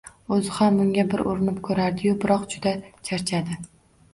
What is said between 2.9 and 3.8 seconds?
charchadi.